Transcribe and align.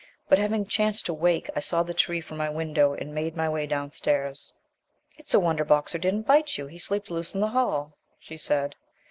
"But, 0.29 0.39
having 0.39 0.65
chanced 0.65 1.05
to 1.05 1.13
wake, 1.13 1.47
I 1.55 1.59
saw 1.59 1.83
the 1.83 1.93
tree 1.93 2.21
from 2.21 2.37
my 2.37 2.49
window, 2.49 2.93
and 2.93 3.13
made 3.13 3.35
my 3.35 3.47
way 3.47 3.67
downstairs." 3.67 4.51
"It's 5.19 5.35
a 5.35 5.39
wonder 5.39 5.63
Boxer 5.63 5.99
didn't 5.99 6.25
bit 6.25 6.57
you; 6.57 6.65
he 6.65 6.79
sleeps 6.79 7.11
loose 7.11 7.35
in 7.35 7.39
the 7.41 7.49
hall," 7.49 7.99
she 8.17 8.35
said. 8.35 8.73